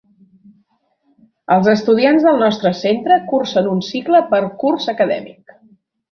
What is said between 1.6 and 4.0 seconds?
estudiants del nostre centre cursen un